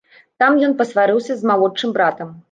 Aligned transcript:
Там 0.43 0.55
ён 0.67 0.71
пасварыўся 0.79 1.37
з 1.41 1.49
малодшым 1.49 1.93
братам. 1.99 2.33